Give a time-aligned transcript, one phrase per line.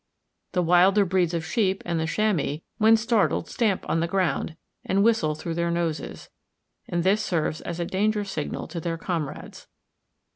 [0.53, 5.03] The wilder breeds of sheep and the chamois when startled stamp on the ground, and
[5.03, 6.27] whistle through their noses;
[6.87, 9.67] and this serves as a danger signal to their comrades.